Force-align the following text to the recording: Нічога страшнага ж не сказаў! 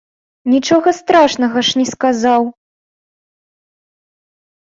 Нічога 0.53 0.89
страшнага 0.99 1.57
ж 1.67 1.79
не 1.81 1.85
сказаў! 1.93 2.41